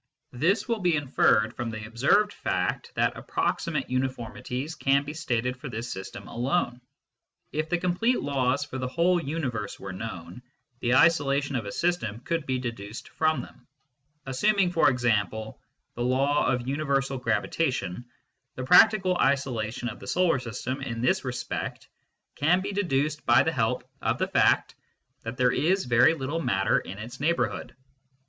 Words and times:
This 0.31 0.67
will 0.67 0.79
be 0.79 0.95
inferred 0.95 1.55
from 1.55 1.69
the 1.69 1.85
observed 1.85 2.33
fact 2.33 2.91
that 2.95 3.15
approximate 3.15 3.87
uniformities 3.91 4.73
can 4.73 5.03
be 5.03 5.13
stated 5.13 5.55
for 5.57 5.69
this 5.69 5.91
system 5.91 6.27
alone. 6.27 6.81
If 7.51 7.69
the 7.69 7.77
complete 7.77 8.19
laws 8.19 8.65
for 8.65 8.79
the 8.79 8.87
whole 8.87 9.21
universe 9.21 9.79
were 9.79 9.93
known, 9.93 10.41
the 10.79 10.95
isolation 10.95 11.55
of 11.55 11.67
a 11.67 11.71
system 11.71 12.19
could 12.21 12.47
be 12.47 12.57
deduced 12.57 13.09
from 13.09 13.43
them; 13.43 13.67
assuming, 14.25 14.71
for 14.71 14.89
example, 14.89 15.61
the 15.93 16.01
law 16.01 16.47
of 16.47 16.67
universal 16.67 17.19
gravitation, 17.19 18.03
the 18.55 18.63
practical 18.63 19.15
isolation 19.19 19.87
of 19.87 19.99
the 19.99 20.07
solar 20.07 20.39
system 20.39 20.81
in 20.81 21.01
this 21.01 21.23
respect 21.23 21.87
can 22.33 22.59
be 22.61 22.71
deduced 22.71 23.23
by 23.27 23.43
the 23.43 23.51
help 23.53 23.87
of 24.01 24.17
the 24.17 24.27
fact 24.27 24.73
that 25.21 25.37
there 25.37 25.51
is 25.51 25.85
very 25.85 26.15
little 26.15 26.41
matter 26.41 26.79
in 26.79 26.97
its 26.97 27.19
neighbourhood. 27.19 27.75